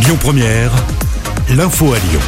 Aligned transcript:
Lyon 0.00 0.16
Première, 0.20 0.70
l'info 1.50 1.92
à 1.92 1.98
Lyon. 1.98 2.20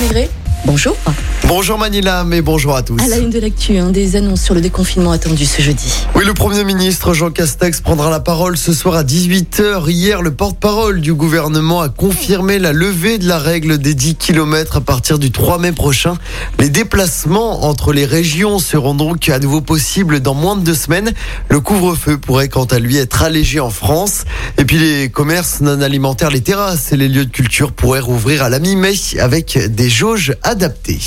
Maigret, 0.00 0.28
bonjour. 0.64 0.96
Bonjour 1.46 1.78
Manila, 1.78 2.24
mais 2.24 2.42
bonjour 2.42 2.76
à 2.76 2.82
tous. 2.82 3.00
À 3.00 3.08
la 3.08 3.16
une 3.18 3.30
de 3.30 3.38
l'actu, 3.38 3.78
hein, 3.78 3.90
des 3.90 4.16
annonces 4.16 4.42
sur 4.42 4.54
le 4.54 4.60
déconfinement 4.60 5.12
attendu 5.12 5.46
ce 5.46 5.62
jeudi. 5.62 5.90
Oui, 6.14 6.26
le 6.26 6.34
Premier 6.34 6.62
ministre 6.62 7.14
Jean 7.14 7.30
Castex 7.30 7.80
prendra 7.80 8.10
la 8.10 8.20
parole 8.20 8.58
ce 8.58 8.74
soir 8.74 8.96
à 8.96 9.02
18h. 9.02 9.88
Hier, 9.88 10.20
le 10.20 10.30
porte-parole 10.30 11.00
du 11.00 11.14
gouvernement 11.14 11.80
a 11.80 11.88
confirmé 11.88 12.58
la 12.58 12.72
levée 12.72 13.16
de 13.16 13.26
la 13.26 13.38
règle 13.38 13.78
des 13.78 13.94
10 13.94 14.16
km 14.16 14.76
à 14.76 14.80
partir 14.82 15.18
du 15.18 15.30
3 15.30 15.58
mai 15.58 15.72
prochain. 15.72 16.18
Les 16.58 16.68
déplacements 16.68 17.64
entre 17.64 17.94
les 17.94 18.04
régions 18.04 18.58
seront 18.58 18.94
donc 18.94 19.30
à 19.30 19.38
nouveau 19.38 19.62
possibles 19.62 20.20
dans 20.20 20.34
moins 20.34 20.56
de 20.56 20.62
deux 20.62 20.74
semaines. 20.74 21.12
Le 21.48 21.60
couvre-feu 21.60 22.18
pourrait 22.18 22.48
quant 22.48 22.64
à 22.66 22.78
lui 22.78 22.98
être 22.98 23.22
allégé 23.22 23.58
en 23.58 23.70
France. 23.70 24.24
Et 24.58 24.66
puis 24.66 24.76
les 24.76 25.08
commerces 25.08 25.60
non 25.60 25.80
alimentaires, 25.80 26.30
les 26.30 26.42
terrasses 26.42 26.92
et 26.92 26.96
les 26.98 27.08
lieux 27.08 27.24
de 27.24 27.30
culture 27.30 27.72
pourraient 27.72 28.00
rouvrir 28.00 28.42
à 28.42 28.50
la 28.50 28.58
mi-mai 28.58 28.94
avec 29.18 29.58
des 29.74 29.88
jauges 29.88 30.34
adaptées. 30.42 30.98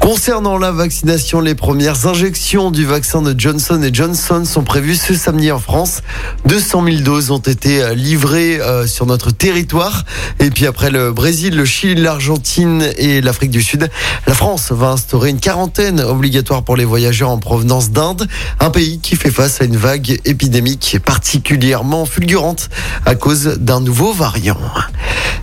Concernant 0.00 0.56
la 0.56 0.72
vaccination, 0.72 1.40
les 1.40 1.54
premières 1.54 2.06
injections 2.06 2.70
du 2.70 2.86
vaccin 2.86 3.20
de 3.20 3.38
Johnson 3.38 3.80
Johnson 3.92 4.44
sont 4.46 4.64
prévues 4.64 4.94
ce 4.94 5.14
samedi 5.14 5.52
en 5.52 5.58
France. 5.58 6.00
200 6.46 6.84
000 6.84 6.96
doses 7.02 7.30
ont 7.30 7.38
été 7.38 7.94
livrées 7.94 8.60
euh, 8.60 8.86
sur 8.86 9.04
notre 9.04 9.30
territoire. 9.30 10.04
Et 10.38 10.50
puis 10.50 10.66
après 10.66 10.90
le 10.90 11.12
Brésil, 11.12 11.54
le 11.54 11.64
Chili, 11.66 12.00
l'Argentine 12.00 12.88
et 12.96 13.20
l'Afrique 13.20 13.50
du 13.50 13.62
Sud, 13.62 13.90
la 14.26 14.34
France 14.34 14.72
va 14.72 14.88
instaurer 14.88 15.30
une 15.30 15.38
quarantaine 15.40 16.00
obligatoire 16.00 16.62
pour 16.62 16.76
les 16.76 16.84
voyageurs 16.84 17.30
en 17.30 17.38
provenance 17.38 17.90
d'Inde, 17.90 18.26
un 18.58 18.70
pays 18.70 19.00
qui 19.00 19.16
fait 19.16 19.30
face 19.30 19.60
à 19.60 19.64
une 19.64 19.76
vague 19.76 20.18
épidémique 20.24 20.98
particulièrement 21.04 22.06
fulgurante 22.06 22.70
à 23.04 23.14
cause 23.14 23.58
d'un 23.58 23.80
nouveau 23.80 24.12
variant. 24.12 24.58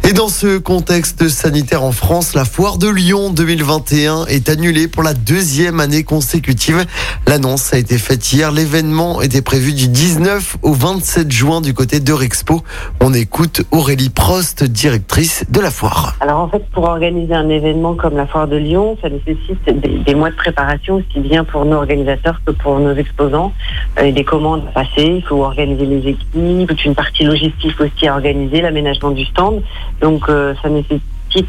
Et 0.09 0.13
dans 0.13 0.30
ce 0.30 0.58
contexte 0.58 1.27
sanitaire 1.27 1.83
en 1.83 1.91
France, 1.91 2.33
la 2.33 2.45
foire 2.45 2.77
de 2.77 2.88
Lyon 2.88 3.30
2021 3.30 4.25
est 4.27 4.47
annulée 4.47 4.88
pour 4.88 5.03
la 5.03 5.14
deuxième 5.14 5.81
année 5.81 6.05
consécutive. 6.05 6.86
L'annonce 7.27 7.73
a 7.73 7.77
été 7.77 7.97
faite 7.97 8.31
hier. 8.31 8.53
L'événement 8.53 9.22
était 9.22 9.41
prévu 9.41 9.73
du 9.73 9.89
19 9.89 10.59
au 10.61 10.72
27 10.72 11.30
juin 11.30 11.59
du 11.59 11.73
côté 11.73 11.99
d'Eurexpo. 11.99 12.64
On 13.02 13.14
écoute 13.14 13.64
Aurélie 13.72 14.08
Prost, 14.08 14.64
directrice 14.64 15.44
de 15.49 15.59
la 15.59 15.72
foire. 15.72 16.16
Alors 16.21 16.39
en 16.39 16.47
fait, 16.47 16.66
pour 16.69 16.86
organiser 16.86 17.33
un 17.33 17.49
événement 17.49 17.94
comme 17.95 18.16
la 18.16 18.27
foire 18.27 18.47
de 18.47 18.55
Lyon, 18.55 18.97
ça 19.02 19.09
nécessite 19.09 19.59
des, 19.66 20.16
mois 20.16 20.30
de 20.30 20.36
préparation 20.36 20.95
aussi 20.95 21.19
bien 21.19 21.44
pour 21.44 21.66
nos 21.66 21.75
organisateurs 21.75 22.39
que 22.45 22.53
pour 22.53 22.80
nos 22.80 22.95
exposants. 22.95 23.52
Euh, 23.99 24.14
des 24.14 24.23
commandes 24.23 24.64
à 24.69 24.83
passer, 24.86 25.17
il 25.17 25.23
faut 25.27 25.44
organiser 25.44 25.86
les 25.86 26.11
équipes, 26.11 26.66
toute 26.66 26.86
une 26.86 26.95
partie 26.95 27.25
logistique 27.25 27.77
aussi 27.81 28.08
à 28.08 28.14
organiser, 28.14 28.61
l'aménagement 28.61 29.11
du 29.11 29.25
stand. 29.25 29.61
Donc 30.02 30.30
euh, 30.30 30.53
ça 30.62 30.70
nécessite 30.70 31.03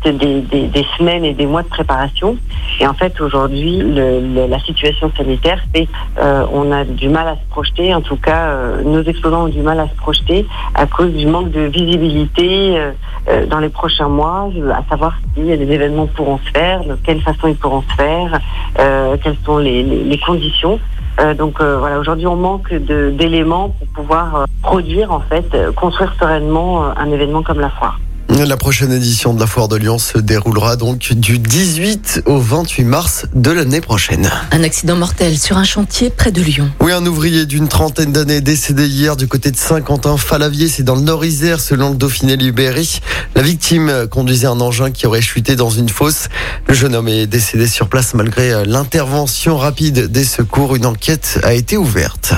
des, 0.05 0.41
des, 0.43 0.67
des, 0.69 0.87
semaines 0.97 1.25
et 1.25 1.35
des 1.35 1.47
mois 1.47 1.63
de 1.63 1.69
préparation. 1.69 2.37
Et 2.81 2.87
en 2.87 2.95
fait, 2.95 3.21
aujourd'hui, 3.21 3.79
le, 3.79 4.21
le, 4.21 4.47
la 4.47 4.59
situation 4.61 5.11
sanitaire 5.17 5.63
fait 5.75 5.89
euh, 6.19 6.45
on 6.53 6.73
a 6.73 6.85
du 6.85 7.09
mal 7.09 7.29
à 7.29 7.35
se 7.35 7.49
projeter. 7.51 7.95
En 7.95 8.01
tout 8.01 8.17
cas, 8.17 8.49
euh, 8.49 8.83
nos 8.83 9.03
exposants 9.03 9.45
ont 9.45 9.49
du 9.49 9.63
mal 9.63 9.81
à 9.81 9.89
se 9.89 9.95
projeter 9.95 10.47
à 10.75 10.87
cause 10.87 11.13
du 11.13 11.27
manque 11.27 11.51
de 11.51 11.63
visibilité 11.63 12.79
euh, 12.79 12.93
euh 13.29 13.47
dans 13.47 13.61
les 13.61 13.69
prochains 13.69 14.09
mois, 14.09 14.51
à 14.75 14.83
savoir 14.91 15.17
si 15.35 15.43
les 15.43 15.55
événements 15.55 16.07
pourront 16.07 16.39
se 16.39 16.51
faire, 16.51 16.85
de 16.85 16.97
quelle 17.05 17.21
façon 17.23 17.49
ils 17.49 17.57
pourront 17.57 17.83
se 17.83 17.95
faire, 17.95 18.41
euh, 18.79 19.17
quelles 19.23 19.39
sont 19.45 19.59
les, 19.59 19.83
les, 19.83 20.05
les 20.05 20.19
conditions. 20.19 20.79
Euh, 21.21 21.35
donc 21.35 21.61
euh, 21.61 21.79
voilà, 21.79 21.99
aujourd'hui 21.99 22.27
on 22.27 22.37
manque 22.37 22.73
d'éléments 22.73 23.71
pour 23.71 23.89
pouvoir 23.89 24.37
euh, 24.37 24.45
produire 24.63 25.11
en 25.13 25.21
fait, 25.21 25.57
construire 25.75 26.15
sereinement 26.19 26.97
un 26.97 27.11
événement 27.11 27.43
comme 27.43 27.61
la 27.61 27.71
foire. 27.71 27.99
La 28.47 28.57
prochaine 28.57 28.93
édition 28.93 29.35
de 29.35 29.41
la 29.41 29.49
Foire 29.49 29.67
de 29.67 29.75
Lyon 29.75 29.99
se 29.99 30.17
déroulera 30.17 30.77
donc 30.77 31.13
du 31.13 31.41
18 31.41 32.23
au 32.27 32.39
28 32.39 32.85
mars 32.85 33.27
de 33.35 33.51
l'année 33.51 33.81
prochaine. 33.81 34.31
Un 34.53 34.63
accident 34.63 34.95
mortel 34.95 35.37
sur 35.37 35.57
un 35.57 35.65
chantier 35.65 36.09
près 36.09 36.31
de 36.31 36.41
Lyon. 36.41 36.71
Oui, 36.81 36.93
un 36.93 37.05
ouvrier 37.05 37.47
d'une 37.47 37.67
trentaine 37.67 38.13
d'années 38.13 38.41
décédé 38.41 38.87
hier 38.87 39.17
du 39.17 39.27
côté 39.27 39.51
de 39.51 39.57
Saint-Quentin-Falavier, 39.57 40.69
c'est 40.69 40.85
dans 40.85 40.95
le 40.95 41.01
Nord-Isère 41.01 41.59
selon 41.59 41.91
le 41.91 41.97
Dauphiné 41.97 42.37
libéré. 42.37 42.87
La 43.35 43.43
victime 43.43 44.07
conduisait 44.09 44.47
un 44.47 44.61
engin 44.61 44.93
qui 44.93 45.09
aurait 45.09 45.21
chuté 45.21 45.57
dans 45.57 45.71
une 45.71 45.89
fosse. 45.89 46.29
Le 46.69 46.75
jeune 46.75 46.95
homme 46.95 47.09
est 47.09 47.27
décédé 47.27 47.67
sur 47.67 47.89
place 47.89 48.15
malgré 48.15 48.65
l'intervention 48.65 49.57
rapide 49.57 50.13
des 50.13 50.25
secours. 50.25 50.77
Une 50.77 50.87
enquête 50.87 51.41
a 51.43 51.55
été 51.55 51.77
ouverte. 51.77 52.35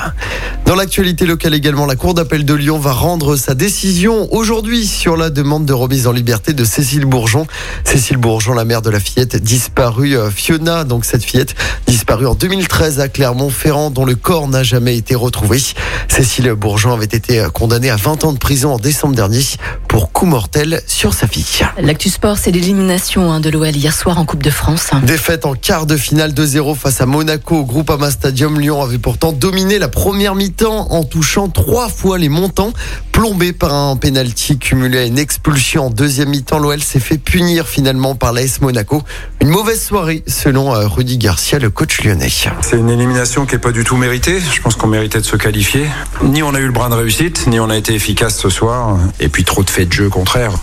Dans 0.65 0.75
l'actualité 0.75 1.25
locale 1.25 1.53
également, 1.53 1.85
la 1.85 1.95
Cour 1.95 2.13
d'appel 2.13 2.45
de 2.45 2.53
Lyon 2.53 2.79
va 2.79 2.93
rendre 2.93 3.35
sa 3.35 3.55
décision 3.55 4.33
aujourd'hui 4.33 4.87
sur 4.87 5.17
la 5.17 5.29
demande 5.29 5.65
de 5.65 5.73
remise 5.91 6.07
en 6.07 6.13
liberté 6.13 6.53
de 6.53 6.63
Cécile 6.63 7.03
Bourgeon. 7.03 7.45
Cécile 7.83 8.15
Bourgeon, 8.15 8.53
la 8.53 8.63
mère 8.63 8.81
de 8.81 8.89
la 8.89 9.01
fillette 9.01 9.35
disparue, 9.35 10.15
Fiona, 10.33 10.85
donc 10.85 11.03
cette 11.03 11.25
fillette 11.25 11.53
disparue 11.85 12.27
en 12.27 12.33
2013 12.33 13.01
à 13.01 13.09
Clermont-Ferrand, 13.09 13.89
dont 13.89 14.05
le 14.05 14.15
corps 14.15 14.47
n'a 14.47 14.63
jamais 14.63 14.95
été 14.95 15.15
retrouvé. 15.15 15.59
Cécile 16.07 16.53
Bourgeon 16.53 16.93
avait 16.93 17.03
été 17.03 17.45
condamnée 17.53 17.89
à 17.89 17.97
20 17.97 18.23
ans 18.23 18.31
de 18.31 18.37
prison 18.37 18.75
en 18.75 18.77
décembre 18.77 19.15
dernier 19.15 19.41
pour 19.91 20.13
coup 20.13 20.25
mortel 20.25 20.81
sur 20.87 21.13
sa 21.13 21.27
fille. 21.27 21.65
L'actu 21.77 22.07
sport, 22.07 22.37
c'est 22.37 22.51
l'élimination 22.51 23.41
de 23.41 23.49
l'OL 23.49 23.75
hier 23.75 23.93
soir 23.93 24.19
en 24.19 24.25
Coupe 24.25 24.41
de 24.41 24.49
France. 24.49 24.89
Défaite 25.03 25.45
en 25.45 25.53
quart 25.53 25.85
de 25.85 25.97
finale 25.97 26.31
2-0 26.31 26.77
face 26.77 27.01
à 27.01 27.05
Monaco 27.05 27.57
au 27.57 27.65
Groupama 27.65 28.09
Stadium. 28.09 28.57
Lyon 28.57 28.81
avait 28.81 28.99
pourtant 28.99 29.33
dominé 29.33 29.79
la 29.79 29.89
première 29.89 30.33
mi-temps 30.33 30.93
en 30.93 31.03
touchant 31.03 31.49
trois 31.49 31.89
fois 31.89 32.17
les 32.17 32.29
montants. 32.29 32.71
Plombé 33.11 33.51
par 33.51 33.73
un 33.73 33.97
penalty 33.97 34.57
cumulé 34.57 34.99
à 34.99 35.03
une 35.03 35.19
expulsion 35.19 35.87
en 35.87 35.89
deuxième 35.89 36.29
mi-temps, 36.29 36.59
l'OL 36.59 36.81
s'est 36.81 37.01
fait 37.01 37.17
punir 37.17 37.67
finalement 37.67 38.15
par 38.15 38.31
l'AS 38.31 38.61
Monaco. 38.61 39.03
Une 39.41 39.49
mauvaise 39.49 39.83
soirée 39.83 40.23
selon 40.25 40.71
Rudy 40.71 41.17
Garcia, 41.17 41.59
le 41.59 41.69
coach 41.69 42.01
lyonnais. 42.01 42.29
C'est 42.61 42.77
une 42.77 42.89
élimination 42.89 43.45
qui 43.45 43.55
est 43.55 43.59
pas 43.59 43.73
du 43.73 43.83
tout 43.83 43.97
méritée. 43.97 44.39
Je 44.39 44.61
pense 44.61 44.75
qu'on 44.75 44.87
méritait 44.87 45.19
de 45.19 45.25
se 45.25 45.35
qualifier. 45.35 45.85
Ni 46.23 46.41
on 46.43 46.55
a 46.55 46.59
eu 46.59 46.67
le 46.67 46.71
brin 46.71 46.89
de 46.89 46.95
réussite, 46.95 47.47
ni 47.47 47.59
on 47.59 47.69
a 47.69 47.75
été 47.75 47.93
efficace 47.93 48.37
ce 48.37 48.49
soir. 48.49 48.97
Et 49.19 49.27
puis 49.27 49.43
trop 49.43 49.63
de 49.63 49.69
faits 49.69 49.80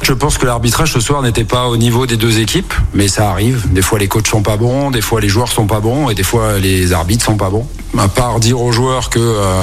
Je 0.03 0.13
pense 0.13 0.39
que 0.39 0.47
l'arbitrage 0.47 0.93
ce 0.93 1.01
soir 1.01 1.23
n'était 1.23 1.45
pas 1.45 1.69
au 1.69 1.77
niveau 1.77 2.07
des 2.07 2.17
deux 2.17 2.39
équipes, 2.41 2.73
mais 2.95 3.09
ça 3.09 3.31
arrive. 3.31 3.73
Des 3.73 3.83
fois 3.83 3.99
les 3.99 4.09
coachs 4.09 4.27
sont 4.27 4.43
pas 4.43 4.57
bons, 4.57 4.91
des 4.91 5.01
fois 5.01 5.21
les 5.21 5.29
joueurs 5.29 5.51
sont 5.51 5.67
pas 5.67 5.81
bons, 5.81 6.11
et 6.11 6.15
des 6.15 6.23
fois 6.23 6.59
les 6.59 6.93
arbitres 6.93 7.25
sont 7.25 7.37
pas 7.37 7.51
bons. 7.51 7.67
À 7.97 8.09
part 8.09 8.39
dire 8.39 8.61
aux 8.61 8.71
joueurs 8.71 9.11
que 9.11 9.19
euh, 9.19 9.63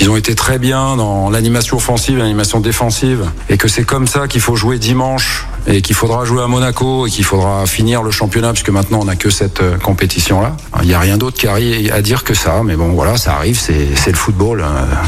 ils 0.00 0.08
ont 0.08 0.16
été 0.16 0.34
très 0.34 0.58
bien 0.58 0.96
dans 0.96 1.30
l'animation 1.30 1.76
offensive, 1.76 2.18
l'animation 2.18 2.60
défensive, 2.60 3.26
et 3.48 3.58
que 3.58 3.68
c'est 3.68 3.84
comme 3.84 4.06
ça 4.06 4.28
qu'il 4.28 4.40
faut 4.40 4.56
jouer 4.56 4.78
dimanche 4.78 5.46
et 5.66 5.82
qu'il 5.82 5.94
faudra 5.94 6.24
jouer 6.24 6.42
à 6.42 6.46
Monaco 6.46 7.06
et 7.06 7.10
qu'il 7.10 7.24
faudra 7.24 7.66
finir 7.66 8.02
le 8.02 8.10
championnat 8.10 8.52
puisque 8.52 8.70
maintenant 8.70 9.00
on 9.02 9.04
n'a 9.04 9.16
que 9.16 9.30
cette 9.30 9.60
euh, 9.60 9.76
compétition 9.78 10.40
là. 10.40 10.56
Il 10.82 10.88
n'y 10.88 10.94
a 10.94 11.00
rien 11.00 11.18
d'autre 11.18 11.36
à 11.46 12.02
dire 12.02 12.24
que 12.24 12.34
ça, 12.34 12.62
mais 12.64 12.76
bon 12.76 12.92
voilà, 12.92 13.16
ça 13.16 13.34
arrive, 13.34 13.58
c'est 13.58 14.10
le 14.10 14.16
football, 14.16 14.64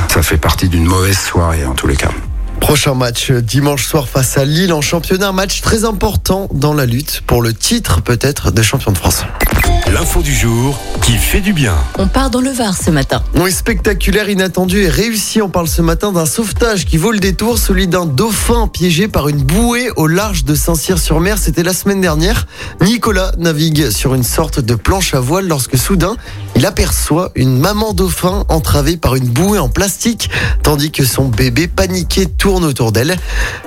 ça 0.08 0.22
fait 0.22 0.36
partie 0.36 0.68
d'une 0.68 0.84
mauvaise 0.84 1.18
soirée 1.18 1.64
en 1.64 1.74
tous 1.74 1.86
les 1.86 1.96
cas. 1.96 2.10
Prochain 2.60 2.94
match 2.94 3.30
dimanche 3.30 3.86
soir 3.86 4.08
face 4.08 4.36
à 4.36 4.44
Lille 4.44 4.72
en 4.72 4.80
championnat, 4.80 5.32
match 5.32 5.62
très 5.62 5.84
important 5.84 6.48
dans 6.52 6.74
la 6.74 6.86
lutte 6.86 7.22
pour 7.26 7.42
le 7.42 7.54
titre 7.54 8.02
peut-être 8.02 8.50
de 8.50 8.62
champion 8.62 8.92
de 8.92 8.98
France. 8.98 9.24
L'info 9.92 10.20
du 10.20 10.34
jour 10.34 10.78
qui 11.00 11.12
fait 11.12 11.40
du 11.40 11.54
bien. 11.54 11.74
On 11.98 12.08
part 12.08 12.28
dans 12.28 12.42
le 12.42 12.50
Var 12.50 12.76
ce 12.76 12.90
matin. 12.90 13.22
Oui, 13.36 13.50
spectaculaire, 13.50 14.28
inattendu 14.28 14.82
et 14.82 14.88
réussi. 14.88 15.40
On 15.40 15.48
parle 15.48 15.66
ce 15.66 15.80
matin 15.80 16.12
d'un 16.12 16.26
sauvetage 16.26 16.84
qui 16.84 16.98
vaut 16.98 17.10
le 17.10 17.20
détour, 17.20 17.58
celui 17.58 17.88
d'un 17.88 18.04
dauphin 18.04 18.68
piégé 18.68 19.08
par 19.08 19.28
une 19.28 19.42
bouée 19.42 19.90
au 19.96 20.06
large 20.06 20.44
de 20.44 20.54
Saint-Cyr-sur-Mer. 20.54 21.38
C'était 21.38 21.62
la 21.62 21.72
semaine 21.72 22.02
dernière. 22.02 22.46
Nicolas 22.82 23.32
navigue 23.38 23.88
sur 23.88 24.14
une 24.14 24.24
sorte 24.24 24.60
de 24.60 24.74
planche 24.74 25.14
à 25.14 25.20
voile 25.20 25.48
lorsque 25.48 25.78
soudain, 25.78 26.16
il 26.58 26.66
aperçoit 26.66 27.30
une 27.36 27.56
maman 27.56 27.92
dauphin 27.92 28.44
entravée 28.48 28.96
par 28.96 29.14
une 29.14 29.28
bouée 29.28 29.60
en 29.60 29.68
plastique, 29.68 30.28
tandis 30.64 30.90
que 30.90 31.04
son 31.04 31.28
bébé 31.28 31.68
paniqué 31.68 32.26
tourne 32.26 32.64
autour 32.64 32.90
d'elle. 32.90 33.16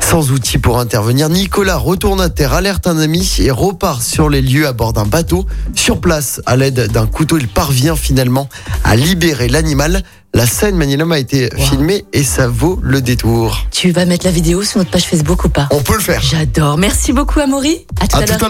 Sans 0.01 0.31
outil 0.31 0.57
pour 0.57 0.77
intervenir, 0.77 1.29
Nicolas 1.29 1.77
retourne 1.77 2.19
à 2.19 2.27
terre, 2.27 2.51
alerte 2.51 2.87
un 2.87 2.97
ami 2.97 3.37
et 3.39 3.49
repart 3.49 4.01
sur 4.01 4.27
les 4.27 4.41
lieux 4.41 4.67
à 4.67 4.73
bord 4.73 4.91
d'un 4.91 5.05
bateau. 5.05 5.45
Sur 5.73 6.01
place, 6.01 6.41
à 6.45 6.57
l'aide 6.57 6.91
d'un 6.91 7.07
couteau, 7.07 7.37
il 7.37 7.47
parvient 7.47 7.95
finalement 7.95 8.49
à 8.83 8.97
libérer 8.97 9.47
l'animal. 9.47 10.03
La 10.33 10.45
scène 10.45 10.75
Manilom 10.75 11.13
a 11.13 11.19
été 11.19 11.49
wow. 11.55 11.63
filmée 11.63 12.03
et 12.11 12.23
ça 12.23 12.49
vaut 12.49 12.77
le 12.83 13.01
détour. 13.01 13.67
Tu 13.71 13.91
vas 13.91 14.03
mettre 14.03 14.25
la 14.25 14.31
vidéo 14.31 14.63
sur 14.63 14.79
notre 14.79 14.91
page 14.91 15.05
Facebook 15.05 15.45
ou 15.45 15.49
pas? 15.49 15.69
On 15.71 15.81
peut 15.81 15.95
le 15.95 16.01
faire. 16.01 16.21
J'adore. 16.21 16.77
Merci 16.77 17.13
beaucoup 17.13 17.39
Amaury. 17.39 17.85
À 18.01 18.07
tout 18.07 18.17
à, 18.17 18.23
à 18.23 18.25
l'heure. 18.25 18.49